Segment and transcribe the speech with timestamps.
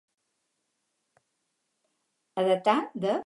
[2.43, 3.15] A datar de.